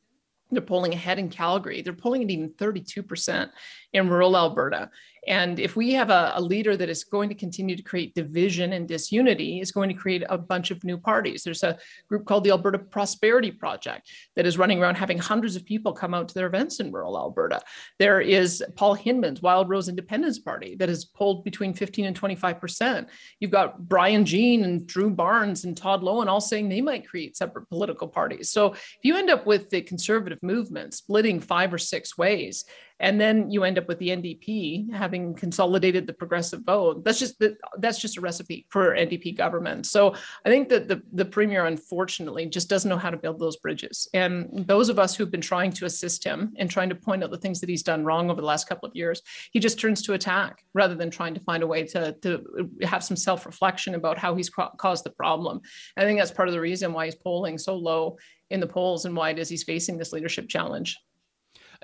[0.51, 1.83] They're pulling ahead in Calgary.
[1.83, 3.51] They're pulling at even 32%
[3.93, 4.91] in rural Alberta.
[5.27, 8.75] And if we have a, a, leader that is going to continue to create division
[8.75, 11.43] and disunity, is going to create a bunch of new parties.
[11.43, 15.65] There's a group called the Alberta Prosperity Project that is running around having hundreds of
[15.65, 17.63] people come out to their events in rural Alberta.
[17.99, 23.09] There is Paul Hinman's Wildrose Independence Party that has pulled between 15 and 25 percent.
[23.41, 27.37] You've got Brian Jean and Drew Barnes and Todd Loewen all saying they might create
[27.37, 28.51] separate political parties.
[28.51, 32.65] So if you end up with the conservative movement splitting five or six ways,
[33.01, 37.05] and then you end up with the NDP having consolidated the progressive vote.
[37.05, 37.43] That's just
[37.79, 39.87] that's just a recipe for NDP government.
[39.87, 43.57] So I think that the the premier unfortunately just doesn't know how to build those
[43.57, 44.09] bridges.
[44.15, 47.31] And those of us who've been trying to assist him and trying to point out
[47.31, 50.03] the things that he's done wrong over the last couple of years, he just turns
[50.03, 53.97] to attack rather than trying to find a way to to have some self reflection
[53.97, 55.61] about how he's caused the problem.
[55.97, 58.19] I think that's part of the reason why he's polling so low
[58.51, 60.97] in the polls and why it is he's facing this leadership challenge.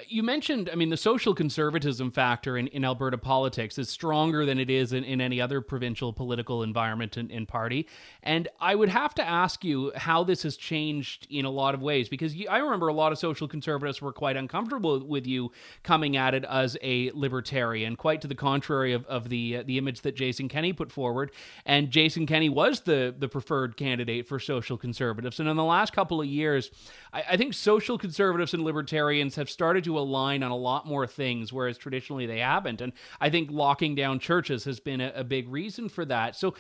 [0.09, 4.59] You mentioned, I mean, the social conservatism factor in, in Alberta politics is stronger than
[4.59, 7.87] it is in, in any other provincial political environment and, and, party.
[8.23, 11.83] And I would have to ask you how this has changed in a lot of
[11.83, 15.53] ways, because you, I remember a lot of social conservatives were quite uncomfortable with you
[15.83, 19.79] coming at it as a libertarian, quite to the contrary of, of the uh, the
[19.79, 21.33] image that Jason Kenney put forward.
[21.67, 25.41] And Jason Kenney was the, the preferred candidate for social conservatives.
[25.41, 26.71] And in the last couple of years,
[27.13, 31.07] I, I think social conservatives and libertarians have started to align on a lot more
[31.07, 32.81] things, whereas traditionally they haven't.
[32.81, 36.37] And I think locking down churches has been a, a big reason for that.
[36.37, 36.55] So,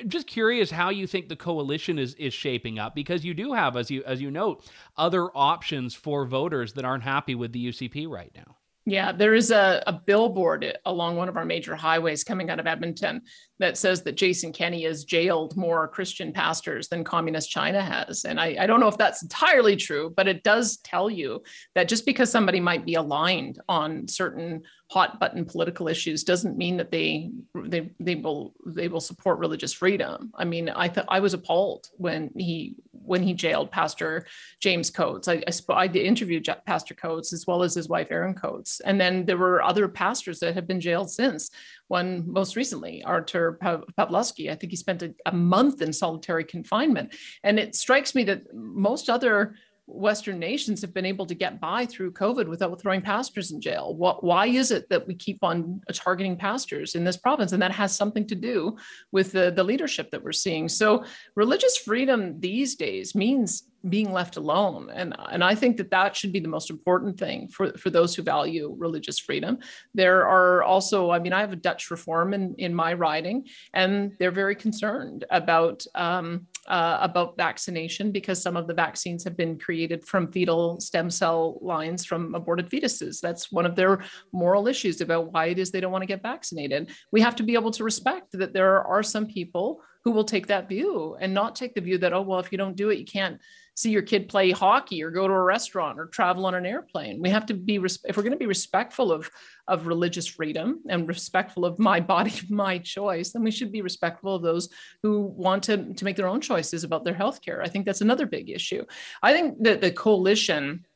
[0.00, 3.52] I'm just curious how you think the coalition is is shaping up because you do
[3.52, 4.64] have, as you as you note,
[4.96, 8.56] other options for voters that aren't happy with the UCP right now.
[8.86, 12.66] Yeah, there is a, a billboard along one of our major highways coming out of
[12.66, 13.22] Edmonton
[13.58, 18.26] that says that Jason Kenney has jailed more Christian pastors than communist China has.
[18.26, 21.42] And I, I, don't know if that's entirely true, but it does tell you
[21.74, 26.76] that just because somebody might be aligned on certain hot button political issues doesn't mean
[26.76, 27.30] that they
[27.64, 30.30] they they will they will support religious freedom.
[30.34, 34.26] I mean, I thought I was appalled when he when he jailed Pastor
[34.60, 35.28] James Coates.
[35.28, 39.24] I, I, I interviewed Pastor Coates as well as his wife Erin Coates, and then
[39.26, 41.50] there were other pastors that have been jailed since.
[41.88, 44.50] One most recently, Artur Pawlowski.
[44.50, 48.54] I think he spent a, a month in solitary confinement, and it strikes me that
[48.54, 53.50] most other Western nations have been able to get by through COVID without throwing pastors
[53.50, 53.94] in jail.
[53.94, 57.52] What, why is it that we keep on targeting pastors in this province?
[57.52, 58.76] And that has something to do
[59.12, 60.68] with the, the leadership that we're seeing.
[60.68, 64.88] So, religious freedom these days means being left alone.
[64.94, 68.14] And, and I think that that should be the most important thing for, for those
[68.14, 69.58] who value religious freedom.
[69.92, 74.12] There are also, I mean, I have a Dutch reform in, in my riding, and
[74.18, 75.84] they're very concerned about.
[75.94, 81.10] Um, uh, about vaccination because some of the vaccines have been created from fetal stem
[81.10, 83.20] cell lines from aborted fetuses.
[83.20, 86.22] That's one of their moral issues about why it is they don't want to get
[86.22, 86.90] vaccinated.
[87.12, 90.46] We have to be able to respect that there are some people who will take
[90.46, 92.98] that view and not take the view that, oh, well, if you don't do it,
[92.98, 93.40] you can't
[93.74, 97.20] see your kid play hockey or go to a restaurant or travel on an airplane.
[97.20, 99.28] We have to be, if we're going to be respectful of,
[99.66, 104.36] of religious freedom and respectful of my body, my choice, then we should be respectful
[104.36, 104.68] of those
[105.02, 107.62] who want to, to make their own choices about their health care.
[107.62, 108.84] I think that's another big issue.
[109.22, 110.86] I think that the coalition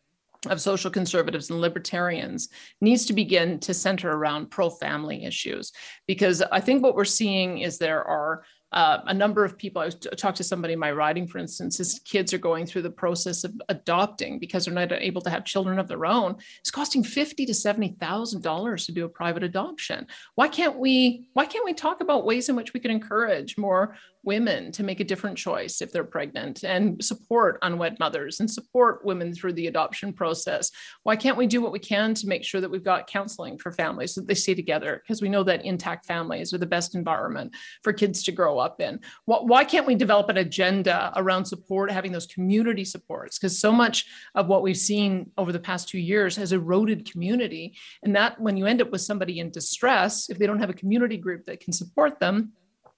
[0.46, 2.48] of social conservatives and libertarians
[2.80, 5.72] needs to begin to center around pro family issues
[6.06, 9.80] because I think what we're seeing is there are uh, a number of people.
[9.80, 12.90] I talked to somebody in my riding, for instance, his kids are going through the
[12.90, 16.36] process of adopting because they're not able to have children of their own.
[16.60, 20.06] It's costing fifty to seventy thousand dollars to do a private adoption.
[20.34, 21.28] Why can't we?
[21.32, 23.96] Why can't we talk about ways in which we can encourage more
[24.28, 29.02] women to make a different choice if they're pregnant and support unwed mothers and support
[29.02, 30.70] women through the adoption process?
[31.02, 33.72] Why can't we do what we can to make sure that we've got counseling for
[33.72, 35.00] families so that they stay together?
[35.02, 38.82] Because we know that intact families are the best environment for kids to grow up
[38.82, 39.00] in.
[39.24, 43.38] Why can't we develop an agenda around support, having those community supports?
[43.38, 47.78] Because so much of what we've seen over the past two years has eroded community.
[48.02, 50.74] And that when you end up with somebody in distress, if they don't have a
[50.74, 52.52] community group that can support them,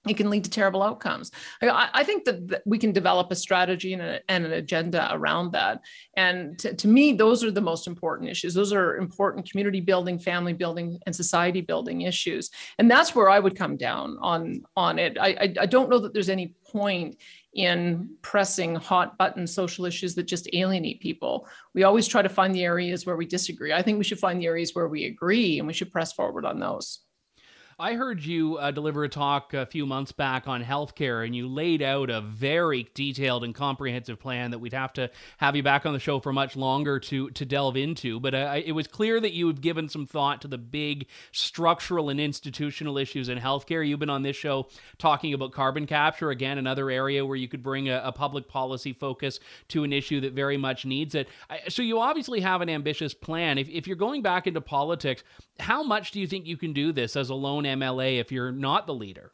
[0.07, 1.31] it can lead to terrible outcomes.
[1.61, 5.51] I, I think that, we can develop a strategy and, a, and, an agenda around
[5.51, 5.81] that.
[6.15, 8.53] And to, to, me, those are the most important issues.
[8.53, 12.49] Those are important community building, family building, and society building issues.
[12.79, 15.17] And that's where I would come down on, on it.
[15.19, 17.17] I, I, I don't know that there's any point
[17.53, 21.47] in pressing hot button social issues that just alienate people.
[21.73, 23.73] We always try to find the areas where we disagree.
[23.73, 26.45] I think we should find the areas where we agree and we should press forward
[26.45, 27.01] on those.
[27.81, 31.47] I heard you uh, deliver a talk a few months back on healthcare, and you
[31.47, 35.87] laid out a very detailed and comprehensive plan that we'd have to have you back
[35.87, 38.19] on the show for much longer to to delve into.
[38.19, 42.09] But uh, it was clear that you had given some thought to the big structural
[42.09, 43.85] and institutional issues in healthcare.
[43.85, 44.67] You've been on this show
[44.99, 48.93] talking about carbon capture, again, another area where you could bring a, a public policy
[48.93, 49.39] focus
[49.69, 51.27] to an issue that very much needs it.
[51.67, 53.57] So you obviously have an ambitious plan.
[53.57, 55.23] If, if you're going back into politics,
[55.61, 58.51] how much do you think you can do this as a lone MLA if you're
[58.51, 59.31] not the leader?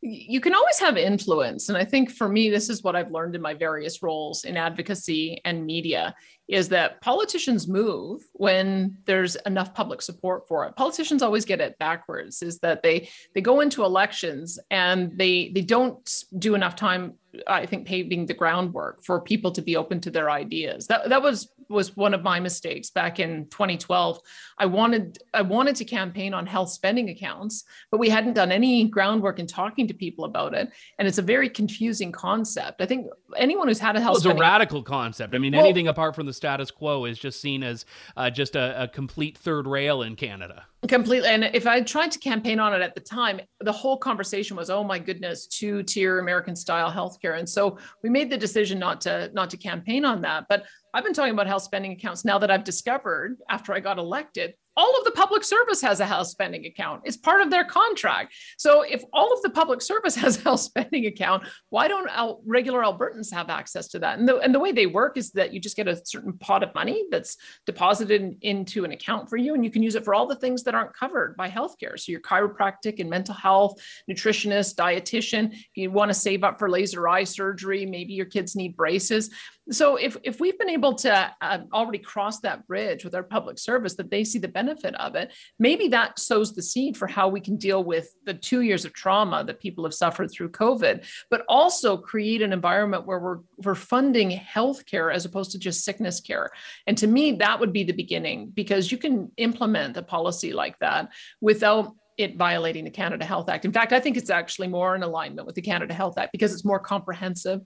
[0.00, 1.68] You can always have influence.
[1.68, 4.56] And I think for me, this is what I've learned in my various roles in
[4.56, 6.14] advocacy and media
[6.48, 10.74] is that politicians move when there's enough public support for it.
[10.76, 15.60] Politicians always get it backwards, is that they they go into elections and they they
[15.60, 17.14] don't do enough time
[17.46, 20.86] I think paving the groundwork for people to be open to their ideas.
[20.86, 24.18] That that was was one of my mistakes back in 2012.
[24.56, 28.88] I wanted I wanted to campaign on health spending accounts, but we hadn't done any
[28.88, 32.80] groundwork in talking to people about it, and it's a very confusing concept.
[32.80, 33.06] I think
[33.36, 35.34] anyone who's had a health well, it's a radical concept.
[35.34, 37.84] I mean, well, anything apart from the status quo is just seen as
[38.16, 40.64] uh, just a, a complete third rail in Canada.
[40.86, 41.28] Completely.
[41.28, 44.70] And if I tried to campaign on it at the time, the whole conversation was,
[44.70, 47.38] oh my goodness, two tier American style healthcare.
[47.38, 50.46] And so we made the decision not to not to campaign on that.
[50.48, 53.98] But I've been talking about health spending accounts now that I've discovered after I got
[53.98, 57.02] elected all of the public service has a health spending account.
[57.04, 58.32] It's part of their contract.
[58.56, 62.40] So if all of the public service has a health spending account, why don't Al-
[62.46, 64.20] regular Albertans have access to that?
[64.20, 66.62] And the, and the way they work is that you just get a certain pot
[66.62, 67.36] of money that's
[67.66, 70.36] deposited in, into an account for you, and you can use it for all the
[70.36, 71.98] things that aren't covered by healthcare.
[71.98, 75.52] So your chiropractic and mental health, nutritionist, dietitian.
[75.52, 79.30] If you want to save up for laser eye surgery, maybe your kids need braces
[79.70, 83.58] so if, if we've been able to uh, already cross that bridge with our public
[83.58, 87.28] service that they see the benefit of it maybe that sows the seed for how
[87.28, 91.04] we can deal with the two years of trauma that people have suffered through covid
[91.30, 95.84] but also create an environment where we're, we're funding health care as opposed to just
[95.84, 96.50] sickness care
[96.86, 100.78] and to me that would be the beginning because you can implement a policy like
[100.78, 101.08] that
[101.40, 103.64] without it violating the Canada Health Act.
[103.64, 106.52] In fact, I think it's actually more in alignment with the Canada Health Act because
[106.52, 107.60] it's more comprehensive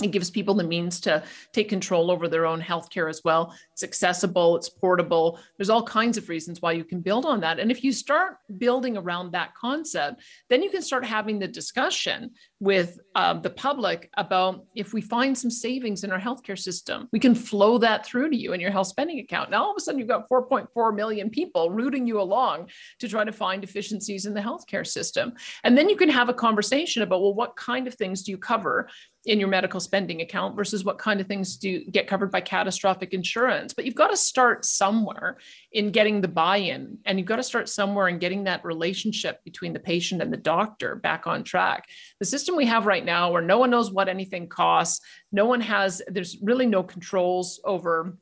[0.00, 3.54] it gives people the means to take control over their own healthcare as well.
[3.72, 5.38] It's accessible, it's portable.
[5.56, 7.58] There's all kinds of reasons why you can build on that.
[7.58, 12.30] And if you start building around that concept, then you can start having the discussion
[12.60, 17.18] with um, the public about if we find some savings in our healthcare system, we
[17.18, 19.50] can flow that through to you in your health spending account.
[19.50, 22.68] Now, all of a sudden, you've got 4.4 million people rooting you along
[23.00, 25.32] to try to find efficiencies in the healthcare system.
[25.64, 28.38] And then you can have a conversation about, well, what kind of things do you
[28.38, 28.88] cover?
[29.24, 33.14] In your medical spending account versus what kind of things do get covered by catastrophic
[33.14, 33.72] insurance.
[33.72, 35.38] But you've got to start somewhere
[35.70, 39.72] in getting the buy-in and you've got to start somewhere in getting that relationship between
[39.72, 41.88] the patient and the doctor back on track.
[42.18, 45.60] The system we have right now where no one knows what anything costs, no one
[45.60, 48.18] has there's really no controls over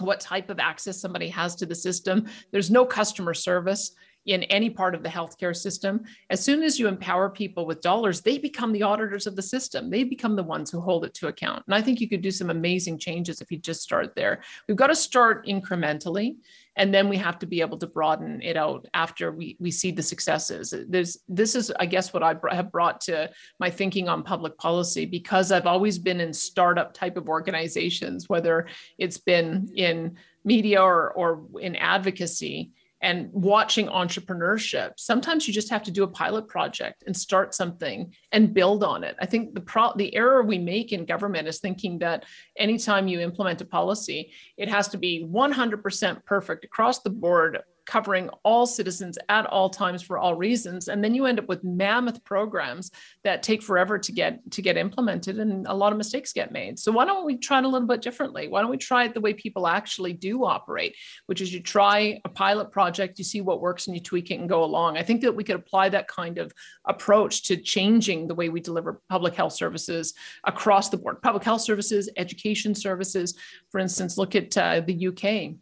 [0.00, 2.26] what type of access somebody has to the system.
[2.52, 3.92] There's no customer service
[4.26, 6.02] in any part of the healthcare system.
[6.30, 9.90] As soon as you empower people with dollars, they become the auditors of the system.
[9.90, 11.62] They become the ones who hold it to account.
[11.66, 14.42] And I think you could do some amazing changes if you just start there.
[14.68, 16.36] We've got to start incrementally
[16.76, 19.90] and then we have to be able to broaden it out after we, we see
[19.90, 23.30] the successes there's this is i guess what i have brought to
[23.60, 28.66] my thinking on public policy because i've always been in startup type of organizations whether
[28.98, 32.70] it's been in media or, or in advocacy
[33.04, 38.10] and watching entrepreneurship sometimes you just have to do a pilot project and start something
[38.32, 39.14] and build on it.
[39.20, 42.24] I think the pro the error we make in government is thinking that
[42.56, 48.30] anytime you implement a policy it has to be 100% perfect across the board covering
[48.42, 50.88] all citizens at all times for all reasons.
[50.88, 52.90] And then you end up with mammoth programs
[53.24, 56.78] that take forever to get to get implemented and a lot of mistakes get made.
[56.78, 58.48] So why don't we try it a little bit differently?
[58.48, 60.94] Why don't we try it the way people actually do operate
[61.26, 64.40] which is you try a pilot project you see what works and you tweak it
[64.40, 64.96] and go along.
[64.96, 66.52] I think that we could apply that kind of
[66.86, 70.14] approach to changing the way we deliver public health services
[70.44, 71.22] across the board.
[71.22, 73.34] Public health services education services.
[73.70, 75.54] For instance look at uh, the uk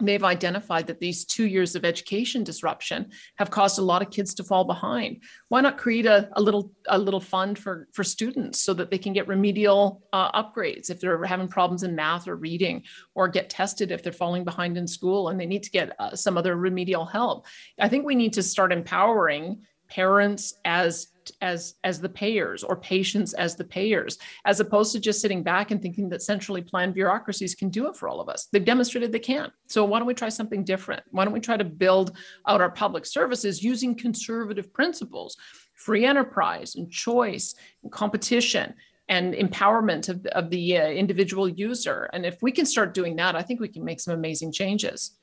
[0.00, 4.34] they've identified that these two years of education disruption have caused a lot of kids
[4.34, 5.22] to fall behind.
[5.48, 8.98] Why not create a, a little a little fund for for students so that they
[8.98, 12.82] can get remedial uh, upgrades if they're having problems in math or reading
[13.14, 16.14] or get tested if they're falling behind in school and they need to get uh,
[16.16, 17.46] some other remedial help?
[17.78, 19.62] I think we need to start empowering
[19.94, 21.08] parents as
[21.40, 25.70] as as the payers or patients as the payers as opposed to just sitting back
[25.70, 28.48] and thinking that centrally planned bureaucracies can do it for all of us.
[28.50, 29.50] They've demonstrated they can.
[29.68, 31.02] So why don't we try something different?
[31.12, 32.16] Why don't we try to build
[32.46, 35.36] out our public services using conservative principles?
[35.74, 38.74] Free enterprise and choice and competition
[39.08, 42.10] and empowerment of, of the uh, individual user.
[42.12, 45.18] And if we can start doing that i think we can make some amazing changes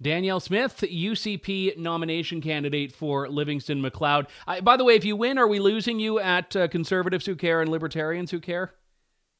[0.00, 4.26] Danielle Smith, UCP nomination candidate for Livingstone Macleod.
[4.46, 7.34] I, by the way, if you win, are we losing you at uh, conservatives who
[7.34, 8.74] care and libertarians who care?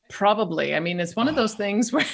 [0.08, 0.74] Probably.
[0.74, 2.04] I mean, it's one of those things where,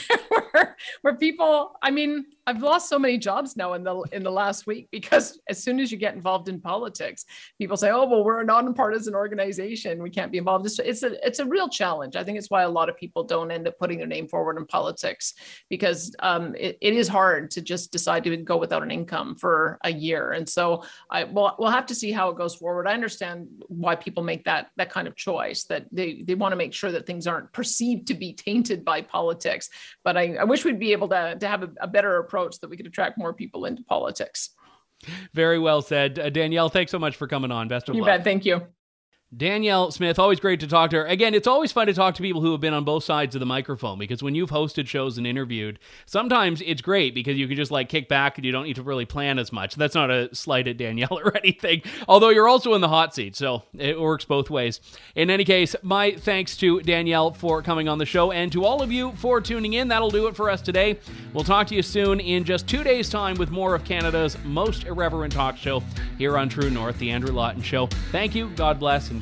[1.03, 1.73] where, people.
[1.83, 5.41] I mean, I've lost so many jobs now in the in the last week because
[5.49, 7.25] as soon as you get involved in politics,
[7.59, 10.03] people say, "Oh, well, we're a nonpartisan organization.
[10.03, 12.17] We can't be involved." It's, it's a it's a real challenge.
[12.17, 14.59] I think it's why a lot of people don't end up putting their name forward
[14.59, 15.35] in politics
[15.71, 19.79] because um, it, it is hard to just decide to go without an income for
[19.85, 20.33] a year.
[20.33, 22.89] And so, I well, we'll have to see how it goes forward.
[22.89, 26.57] I understand why people make that that kind of choice that they they want to
[26.57, 29.71] make sure that things aren't perceived to be tainted by politics.
[30.05, 32.68] But I, I wish we'd be able to to have a, a better approach that
[32.68, 34.51] we could attract more people into politics.
[35.34, 36.18] Very well said.
[36.18, 37.68] Uh, Danielle, thanks so much for coming on.
[37.68, 38.11] Best of you luck.
[38.11, 38.24] You bet.
[38.24, 38.66] Thank you.
[39.35, 41.07] Danielle Smith, always great to talk to her.
[41.07, 43.41] Again, it's always fun to talk to people who have been on both sides of
[43.41, 47.57] the microphone because when you've hosted shows and interviewed, sometimes it's great because you can
[47.57, 49.74] just like kick back and you don't need to really plan as much.
[49.74, 53.35] That's not a slight at Danielle or anything, although you're also in the hot seat,
[53.35, 54.80] so it works both ways.
[55.14, 58.83] In any case, my thanks to Danielle for coming on the show and to all
[58.83, 59.89] of you for tuning in.
[59.89, 60.99] That'll do it for us today.
[61.33, 64.85] We'll talk to you soon in just two days' time with more of Canada's most
[64.85, 65.83] irreverent talk show
[66.18, 67.87] here on True North, The Andrew Lawton Show.
[68.11, 69.22] Thank you, God bless, and